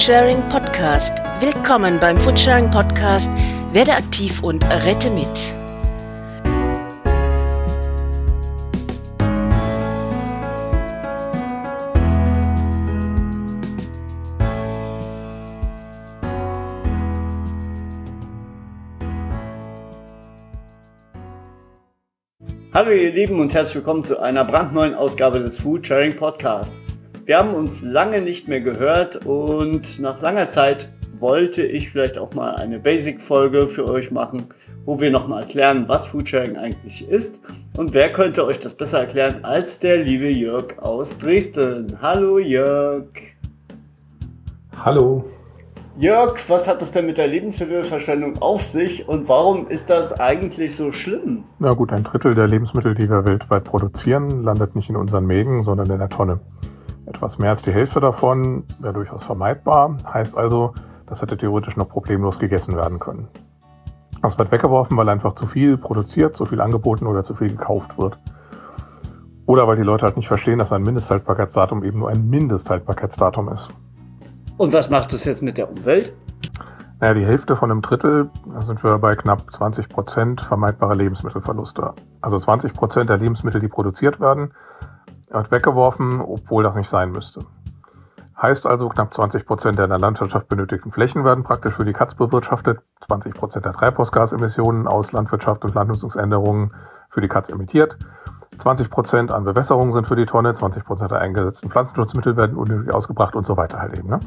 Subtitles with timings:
[0.00, 1.18] Foodsharing Podcast.
[1.40, 3.30] Willkommen beim Foodsharing Podcast.
[3.74, 5.26] Werde aktiv und rette mit.
[22.72, 26.99] Hallo ihr Lieben und herzlich willkommen zu einer brandneuen Ausgabe des Foodsharing Podcasts.
[27.30, 30.90] Wir haben uns lange nicht mehr gehört und nach langer Zeit
[31.20, 34.46] wollte ich vielleicht auch mal eine Basic-Folge für euch machen,
[34.84, 37.38] wo wir nochmal erklären, was Foodsharing eigentlich ist.
[37.78, 41.86] Und wer könnte euch das besser erklären als der liebe Jörg aus Dresden.
[42.02, 43.06] Hallo Jörg.
[44.84, 45.24] Hallo.
[46.00, 50.74] Jörg, was hat es denn mit der Lebensmittelverschwendung auf sich und warum ist das eigentlich
[50.74, 51.44] so schlimm?
[51.60, 55.62] Na gut, ein Drittel der Lebensmittel, die wir weltweit produzieren, landet nicht in unseren Mägen,
[55.62, 56.40] sondern in der Tonne.
[57.10, 60.74] Etwas mehr als die Hälfte davon wäre durchaus vermeidbar, heißt also,
[61.06, 63.26] das hätte theoretisch noch problemlos gegessen werden können.
[64.22, 67.98] Das wird weggeworfen, weil einfach zu viel produziert, zu viel angeboten oder zu viel gekauft
[67.98, 68.16] wird.
[69.46, 73.68] Oder weil die Leute halt nicht verstehen, dass ein Mindesthaltbarkeitsdatum eben nur ein Mindesthaltbarkeitsdatum ist.
[74.56, 76.12] Und was macht es jetzt mit der Umwelt?
[77.00, 81.92] Naja, die Hälfte von einem Drittel, da sind wir bei knapp 20 Prozent vermeidbare Lebensmittelverluste.
[82.20, 84.52] Also 20 Prozent der Lebensmittel, die produziert werden,
[85.30, 87.40] wird weggeworfen, obwohl das nicht sein müsste.
[88.40, 91.92] Heißt also, knapp 20 Prozent der in der Landwirtschaft benötigten Flächen werden praktisch für die
[91.92, 96.72] Katz bewirtschaftet, 20 Prozent der Treibhausgasemissionen aus Landwirtschaft und Landnutzungsänderungen
[97.10, 97.98] für die Katz emittiert,
[98.58, 102.94] 20 Prozent an Bewässerung sind für die Tonne, 20 Prozent der eingesetzten Pflanzenschutzmittel werden unnötig
[102.94, 104.08] ausgebracht und so weiter halt eben.
[104.08, 104.20] Ne?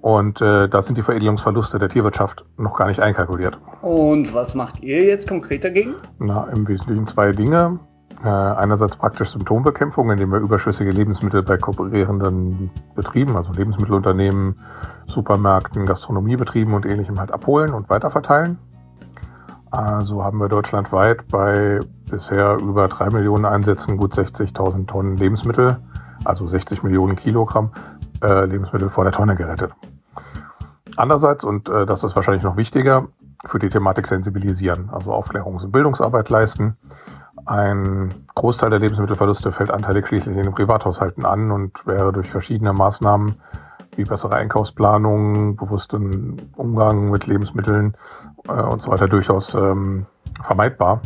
[0.00, 3.58] Und äh, da sind die Veredelungsverluste der Tierwirtschaft noch gar nicht einkalkuliert.
[3.82, 5.94] Und was macht ihr jetzt konkret dagegen?
[6.18, 7.78] Na, im Wesentlichen zwei Dinge.
[8.22, 14.58] Äh, einerseits praktisch Symptombekämpfung, indem wir überschüssige Lebensmittel bei kooperierenden Betrieben, also Lebensmittelunternehmen,
[15.06, 18.58] Supermärkten, Gastronomiebetrieben und ähnlichem halt abholen und weiterverteilen.
[19.70, 21.80] Also haben wir deutschlandweit bei
[22.10, 25.78] bisher über drei Millionen Einsätzen gut 60.000 Tonnen Lebensmittel,
[26.26, 27.70] also 60 Millionen Kilogramm
[28.22, 29.72] äh, Lebensmittel vor der Tonne gerettet.
[30.96, 33.08] Andererseits, und äh, das ist wahrscheinlich noch wichtiger,
[33.46, 36.76] für die Thematik sensibilisieren, also Aufklärungs- und Bildungsarbeit leisten.
[37.50, 42.72] Ein Großteil der Lebensmittelverluste fällt anteilig schließlich in den Privathaushalten an und wäre durch verschiedene
[42.72, 43.34] Maßnahmen
[43.96, 47.96] wie bessere Einkaufsplanung, bewussten Umgang mit Lebensmitteln
[48.46, 50.06] äh, und so weiter durchaus ähm,
[50.46, 51.00] vermeidbar.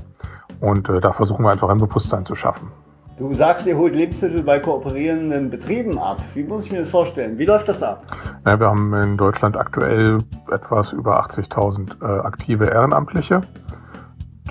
[0.60, 2.70] Und äh, da versuchen wir einfach ein Bewusstsein zu schaffen.
[3.16, 6.18] Du sagst, ihr holt Lebensmittel bei kooperierenden Betrieben ab.
[6.34, 7.38] Wie muss ich mir das vorstellen?
[7.38, 8.04] Wie läuft das ab?
[8.44, 10.18] Ja, wir haben in Deutschland aktuell
[10.52, 13.40] etwas über 80.000 äh, aktive Ehrenamtliche.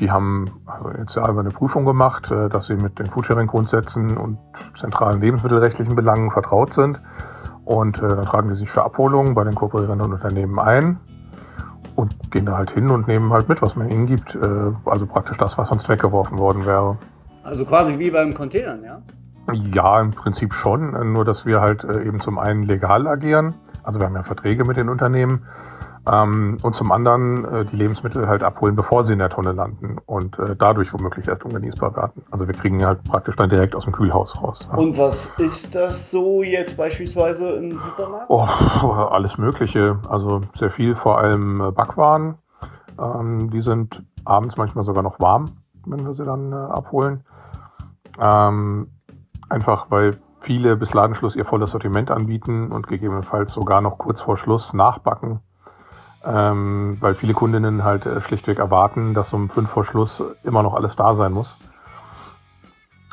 [0.03, 4.38] Die haben also jetzt ja eine Prüfung gemacht, äh, dass sie mit den Foodsharing-Grundsätzen und
[4.78, 7.00] zentralen lebensmittelrechtlichen Belangen vertraut sind.
[7.64, 11.00] Und äh, dann tragen die sich für Abholungen bei den kooperierenden Unternehmen ein
[11.96, 14.36] und gehen da halt hin und nehmen halt mit, was man ihnen gibt.
[14.36, 14.40] Äh,
[14.84, 16.97] also praktisch das, was sonst weggeworfen worden wäre.
[17.46, 19.02] Also quasi wie beim Containern, ja?
[19.53, 21.13] Ja, im Prinzip schon.
[21.13, 23.53] Nur, dass wir halt eben zum einen legal agieren.
[23.84, 25.46] Also wir haben ja Verträge mit den Unternehmen.
[26.12, 29.97] Ähm, und zum anderen äh, die Lebensmittel halt abholen, bevor sie in der Tonne landen
[30.06, 32.24] und äh, dadurch womöglich erst ungenießbar werden.
[32.30, 34.59] Also wir kriegen halt praktisch dann direkt aus dem Kühlhaus raus.
[34.69, 34.78] Ja.
[34.78, 38.25] Und was ist das so jetzt beispielsweise im Supermarkt?
[38.30, 38.42] Oh,
[39.12, 39.97] alles Mögliche.
[40.09, 42.36] Also sehr viel, vor allem äh, Backwaren.
[43.00, 45.46] Ähm, die sind abends manchmal sogar noch warm,
[45.86, 47.24] wenn wir sie dann äh, abholen.
[48.19, 48.90] Ähm,
[49.47, 54.38] einfach weil viele bis Ladenschluss ihr volles Sortiment anbieten und gegebenenfalls sogar noch kurz vor
[54.38, 55.40] Schluss nachbacken.
[56.26, 60.74] Ähm, weil viele Kundinnen halt äh, schlichtweg erwarten, dass um fünf vor Schluss immer noch
[60.74, 61.58] alles da sein muss.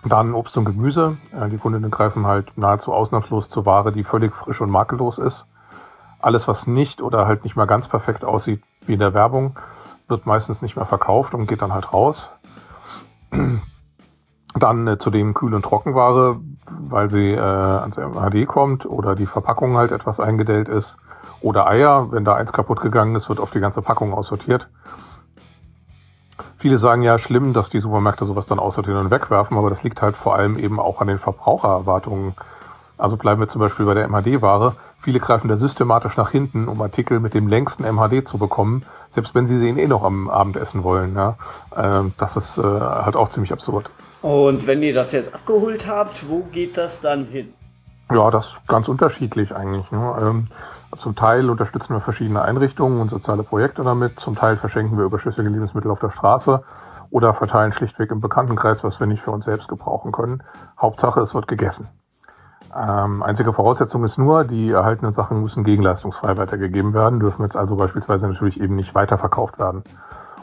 [0.05, 1.17] Dann Obst und Gemüse.
[1.33, 5.47] Äh, die Kundinnen greifen halt nahezu ausnahmslos zur Ware, die völlig frisch und makellos ist.
[6.21, 9.59] Alles, was nicht oder halt nicht mehr ganz perfekt aussieht wie in der Werbung,
[10.09, 12.31] wird meistens nicht mehr verkauft und geht dann halt raus.
[14.55, 19.77] Dann äh, zudem Kühl- und Trockenware, weil sie äh, ans MHD kommt oder die Verpackung
[19.77, 20.97] halt etwas eingedellt ist.
[21.41, 24.69] Oder Eier, wenn da eins kaputt gegangen ist, wird auf die ganze Packung aussortiert.
[26.59, 30.03] Viele sagen ja schlimm, dass die Supermärkte sowas dann aussortieren und wegwerfen, aber das liegt
[30.03, 32.35] halt vor allem eben auch an den Verbrauchererwartungen.
[32.99, 34.75] Also bleiben wir zum Beispiel bei der MHD-Ware.
[35.01, 39.35] Viele greifen da systematisch nach hinten, um Artikel mit dem längsten MHD zu bekommen, selbst
[39.35, 41.15] wenn sie den eh noch am Abend essen wollen.
[41.15, 41.37] Ja.
[41.75, 43.89] Ähm, das ist äh, halt auch ziemlich absurd.
[44.21, 47.55] Und wenn ihr das jetzt abgeholt habt, wo geht das dann hin?
[48.13, 49.91] Ja, das ist ganz unterschiedlich eigentlich.
[49.91, 50.45] Ne?
[50.97, 54.19] Zum Teil unterstützen wir verschiedene Einrichtungen und soziale Projekte damit.
[54.19, 56.63] Zum Teil verschenken wir überschüssige Lebensmittel auf der Straße
[57.11, 60.43] oder verteilen schlichtweg im Bekanntenkreis, was wir nicht für uns selbst gebrauchen können.
[60.81, 61.89] Hauptsache, es wird gegessen.
[62.77, 67.77] Ähm, einzige Voraussetzung ist nur, die erhaltenen Sachen müssen gegenleistungsfrei weitergegeben werden, dürfen jetzt also
[67.77, 69.83] beispielsweise natürlich eben nicht weiterverkauft werden.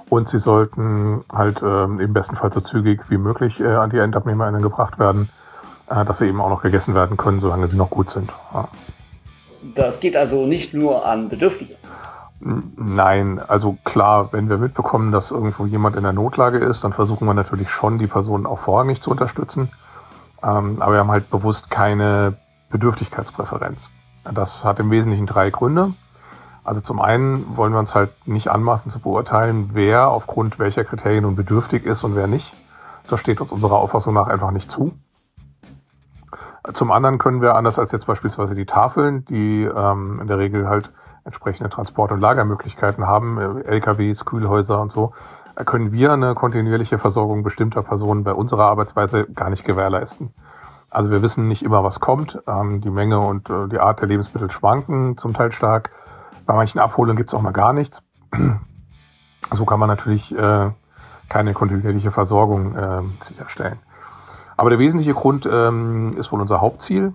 [0.09, 3.97] Und sie sollten halt ähm, im besten Fall so zügig wie möglich äh, an die
[3.97, 5.29] EndabnehmerInnen gebracht werden,
[5.89, 8.31] äh, dass sie eben auch noch gegessen werden können, solange sie noch gut sind.
[8.53, 8.67] Ja.
[9.75, 11.75] Das geht also nicht nur an Bedürftige.
[12.39, 17.25] Nein, also klar, wenn wir mitbekommen, dass irgendwo jemand in der Notlage ist, dann versuchen
[17.27, 19.69] wir natürlich schon, die Person auch vorrangig zu unterstützen.
[20.43, 22.35] Ähm, aber wir haben halt bewusst keine
[22.69, 23.87] Bedürftigkeitspräferenz.
[24.33, 25.93] Das hat im Wesentlichen drei Gründe.
[26.63, 31.23] Also zum einen wollen wir uns halt nicht anmaßen zu beurteilen, wer aufgrund welcher Kriterien
[31.23, 32.53] nun bedürftig ist und wer nicht.
[33.09, 34.93] Das steht uns unserer Auffassung nach einfach nicht zu.
[36.73, 40.67] Zum anderen können wir, anders als jetzt beispielsweise die Tafeln, die ähm, in der Regel
[40.67, 40.91] halt
[41.23, 45.13] entsprechende Transport- und Lagermöglichkeiten haben, äh, LKWs, Kühlhäuser und so,
[45.65, 50.33] können wir eine kontinuierliche Versorgung bestimmter Personen bei unserer Arbeitsweise gar nicht gewährleisten.
[50.89, 52.39] Also wir wissen nicht immer, was kommt.
[52.47, 55.91] Ähm, die Menge und äh, die Art der Lebensmittel schwanken zum Teil stark.
[56.45, 58.01] Bei manchen Abholungen gibt es auch mal gar nichts.
[59.51, 60.71] So kann man natürlich äh,
[61.29, 63.79] keine kontinuierliche Versorgung äh, sicherstellen.
[64.57, 67.13] Aber der wesentliche Grund ähm, ist wohl unser Hauptziel.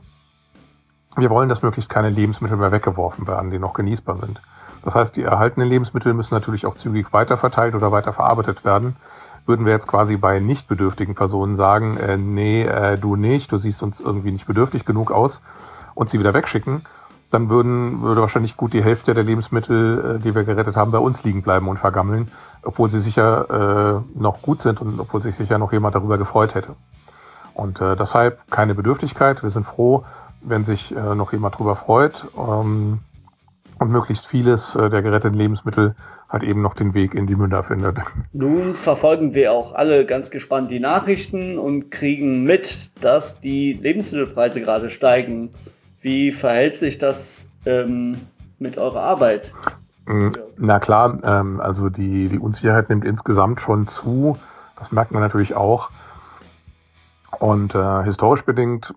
[1.17, 4.41] Wir wollen, dass möglichst keine Lebensmittel mehr weggeworfen werden, die noch genießbar sind.
[4.83, 8.97] Das heißt, die erhaltenen Lebensmittel müssen natürlich auch zügig weiterverteilt oder weiterverarbeitet werden.
[9.45, 13.59] Würden wir jetzt quasi bei nicht bedürftigen Personen sagen, äh, nee, äh, du nicht, du
[13.59, 15.43] siehst uns irgendwie nicht bedürftig genug aus
[15.95, 16.83] und sie wieder wegschicken,
[17.33, 20.99] dann würden, würde wahrscheinlich gut die Hälfte der Lebensmittel, äh, die wir gerettet haben, bei
[20.99, 22.31] uns liegen bleiben und vergammeln,
[22.63, 26.55] obwohl sie sicher äh, noch gut sind und obwohl sich sicher noch jemand darüber gefreut
[26.55, 26.77] hätte.
[27.55, 29.43] Und äh, deshalb keine Bedürftigkeit.
[29.43, 30.05] Wir sind froh,
[30.41, 32.27] wenn sich äh, noch jemand darüber freut.
[32.37, 32.99] Ähm,
[33.79, 35.95] und möglichst vieles äh, der geretteten Lebensmittel
[36.29, 37.99] hat eben noch den Weg in die Münder findet.
[38.33, 44.63] Nun verfolgen wir auch alle ganz gespannt die Nachrichten und kriegen mit, dass die Lebensmittelpreise
[44.63, 45.51] gerade steigen.
[46.01, 48.17] Wie verhält sich das ähm,
[48.59, 49.53] mit eurer Arbeit?
[50.07, 54.39] Mm, na klar, ähm, also die, die Unsicherheit nimmt insgesamt schon zu.
[54.79, 55.91] Das merkt man natürlich auch.
[57.43, 58.95] Und äh, historisch bedingt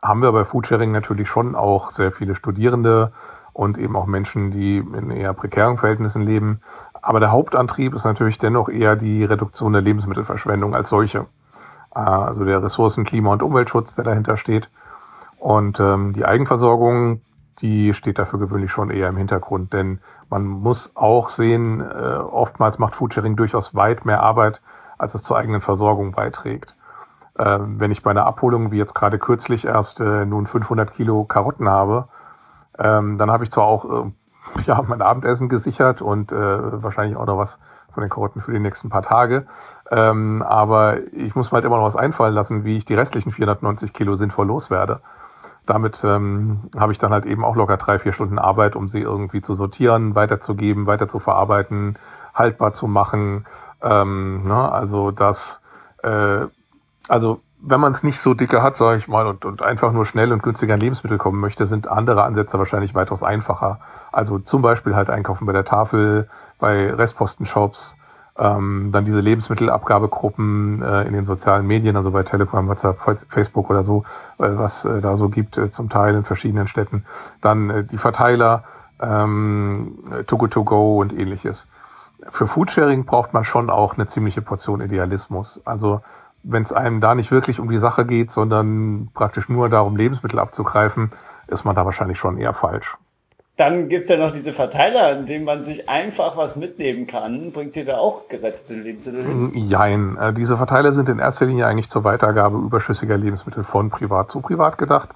[0.00, 3.12] haben wir bei Foodsharing natürlich schon auch sehr viele Studierende,
[3.54, 6.60] und eben auch Menschen, die in eher prekären Verhältnissen leben.
[7.00, 11.26] Aber der Hauptantrieb ist natürlich dennoch eher die Reduktion der Lebensmittelverschwendung als solche.
[11.94, 14.68] Äh, also der Ressourcen-, Klima- und Umweltschutz, der dahinter steht.
[15.38, 17.20] Und ähm, die Eigenversorgung,
[17.60, 19.72] die steht dafür gewöhnlich schon eher im Hintergrund.
[19.72, 24.60] Denn man muss auch sehen, äh, oftmals macht Foodsharing durchaus weit mehr Arbeit,
[24.98, 26.74] als es zur eigenen Versorgung beiträgt.
[27.38, 31.24] Äh, wenn ich bei einer Abholung, wie jetzt gerade kürzlich erst, äh, nun 500 Kilo
[31.24, 32.08] Karotten habe,
[32.78, 34.12] ähm, dann habe ich zwar auch äh,
[34.66, 37.58] ja, mein Abendessen gesichert und äh, wahrscheinlich auch noch was
[37.92, 39.46] von den Karotten für die nächsten paar Tage.
[39.90, 43.32] Ähm, aber ich muss mir halt immer noch was einfallen lassen, wie ich die restlichen
[43.32, 45.00] 490 Kilo sinnvoll loswerde.
[45.66, 49.00] Damit ähm, habe ich dann halt eben auch locker drei, vier Stunden Arbeit, um sie
[49.00, 51.96] irgendwie zu sortieren, weiterzugeben, weiter zu verarbeiten,
[52.34, 53.46] haltbar zu machen.
[53.80, 54.70] Ähm, ne?
[54.70, 55.60] Also das,
[56.02, 56.46] äh,
[57.08, 60.04] also wenn man es nicht so dicke hat, sage ich mal, und, und einfach nur
[60.04, 63.80] schnell und günstiger an Lebensmittel kommen möchte, sind andere Ansätze wahrscheinlich weitaus einfacher.
[64.12, 66.28] Also zum Beispiel halt einkaufen bei der Tafel,
[66.58, 67.96] bei Restpostenshops,
[68.36, 73.84] ähm, dann diese Lebensmittelabgabegruppen äh, in den sozialen Medien, also bei Telegram, WhatsApp, Facebook oder
[73.84, 74.04] so,
[74.38, 77.04] äh, was äh, da so gibt, äh, zum Teil in verschiedenen Städten.
[77.40, 78.64] Dann äh, die Verteiler,
[79.00, 81.66] ähm, Togo to go und ähnliches.
[82.30, 85.60] Für Foodsharing braucht man schon auch eine ziemliche Portion Idealismus.
[85.64, 86.00] Also
[86.44, 90.38] wenn es einem da nicht wirklich um die Sache geht, sondern praktisch nur darum, Lebensmittel
[90.38, 91.12] abzugreifen,
[91.48, 92.96] ist man da wahrscheinlich schon eher falsch.
[93.56, 97.52] Dann gibt es ja noch diese Verteiler, in denen man sich einfach was mitnehmen kann.
[97.52, 99.46] Bringt ihr da auch gerettete Lebensmittel hin?
[99.46, 100.16] Mm, jein.
[100.18, 104.40] Äh, diese Verteiler sind in erster Linie eigentlich zur Weitergabe überschüssiger Lebensmittel von privat zu
[104.40, 105.10] privat gedacht.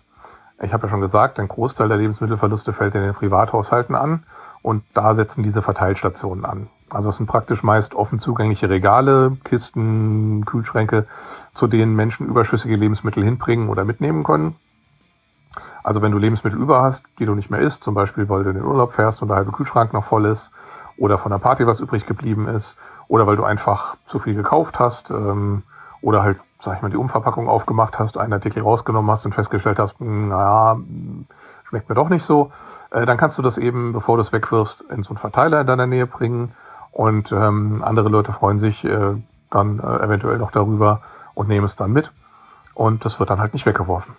[0.62, 4.24] Ich habe ja schon gesagt, ein Großteil der Lebensmittelverluste fällt in den Privathaushalten an
[4.62, 6.68] und da setzen diese Verteilstationen an.
[6.90, 11.06] Also es sind praktisch meist offen zugängliche Regale, Kisten, Kühlschränke,
[11.54, 14.56] zu denen Menschen überschüssige Lebensmittel hinbringen oder mitnehmen können.
[15.82, 18.50] Also wenn du Lebensmittel über hast, die du nicht mehr isst, zum Beispiel weil du
[18.50, 20.50] in den Urlaub fährst und der halbe Kühlschrank noch voll ist,
[20.96, 22.76] oder von der Party was übrig geblieben ist,
[23.06, 25.62] oder weil du einfach zu viel gekauft hast, ähm,
[26.00, 29.78] oder halt, sag ich mal, die Umverpackung aufgemacht hast, einen Artikel rausgenommen hast und festgestellt
[29.78, 30.78] hast, hm, naja,
[31.68, 32.50] schmeckt mir doch nicht so,
[32.90, 35.66] äh, dann kannst du das eben, bevor du es wegwirfst, in so einen Verteiler in
[35.66, 36.52] deiner Nähe bringen
[36.98, 39.14] und ähm, andere Leute freuen sich äh,
[39.52, 41.02] dann äh, eventuell noch darüber
[41.34, 42.10] und nehmen es dann mit.
[42.74, 44.16] Und das wird dann halt nicht weggeworfen.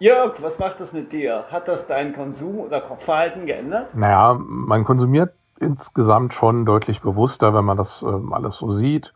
[0.00, 1.44] Jörg, was macht das mit dir?
[1.52, 3.94] Hat das dein Konsum- oder Kochverhalten geändert?
[3.94, 9.14] Naja, man konsumiert insgesamt schon deutlich bewusster, wenn man das ähm, alles so sieht.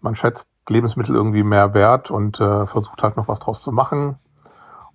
[0.00, 4.18] Man schätzt Lebensmittel irgendwie mehr wert und äh, versucht halt noch was draus zu machen.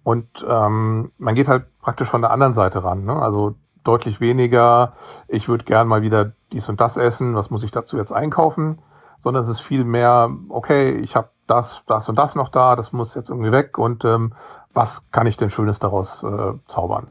[0.03, 3.05] Und ähm, man geht halt praktisch von der anderen Seite ran.
[3.05, 3.15] Ne?
[3.15, 4.93] Also deutlich weniger,
[5.27, 8.79] ich würde gern mal wieder dies und das essen, was muss ich dazu jetzt einkaufen,
[9.23, 12.93] sondern es ist viel mehr, okay, ich habe das, das und das noch da, das
[12.93, 14.33] muss jetzt irgendwie weg und ähm,
[14.73, 17.07] was kann ich denn Schönes daraus äh, zaubern?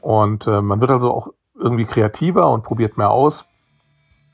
[0.00, 3.44] Und äh, man wird also auch irgendwie kreativer und probiert mehr aus.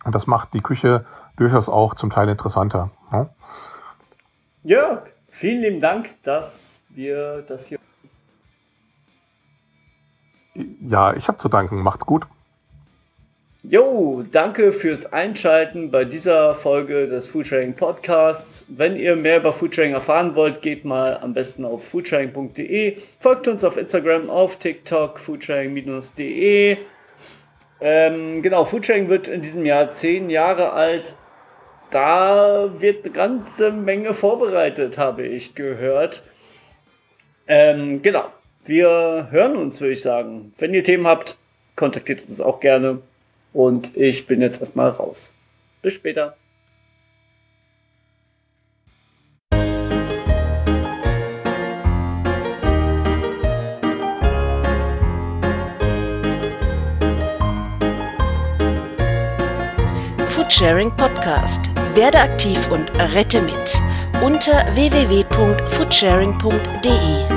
[0.04, 1.04] Und das macht die Küche
[1.36, 2.90] durchaus auch zum Teil interessanter.
[3.10, 3.28] Ne?
[4.62, 7.78] Jörg, vielen lieben Dank, dass wir das hier.
[10.88, 11.82] Ja, ich habe zu danken.
[11.82, 12.26] Macht's gut.
[13.68, 18.64] Jo, danke fürs Einschalten bei dieser Folge des Foodsharing Podcasts.
[18.68, 22.98] Wenn ihr mehr über Foodsharing erfahren wollt, geht mal am besten auf foodsharing.de.
[23.18, 26.76] Folgt uns auf Instagram, auf TikTok, foodsharing-de.
[27.80, 31.16] Ähm, genau, Foodsharing wird in diesem Jahr zehn Jahre alt.
[31.90, 36.22] Da wird eine ganze Menge vorbereitet, habe ich gehört.
[37.48, 38.26] Ähm, genau,
[38.68, 40.52] wir hören uns, würde ich sagen.
[40.58, 41.36] Wenn ihr Themen habt,
[41.76, 42.98] kontaktiert uns auch gerne.
[43.52, 45.32] Und ich bin jetzt erstmal raus.
[45.82, 46.36] Bis später.
[60.30, 61.70] Foodsharing Podcast.
[61.94, 63.80] Werde aktiv und rette mit
[64.22, 67.35] unter www.foodsharing.de.